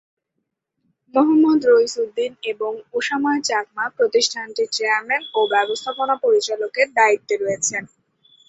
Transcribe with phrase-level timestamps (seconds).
[1.13, 7.83] মোহাম্মদ রইস উদ্দিন এবং উশাময় চাকমা প্রতিষ্ঠানটির চেয়ারম্যান ও ব্যবস্থাপনা পরিচালকের দায়িত্বে রয়েছেন।